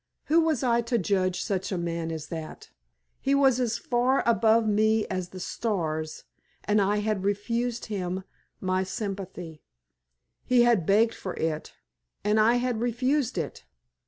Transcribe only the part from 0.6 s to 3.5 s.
I to judge such a man as that? He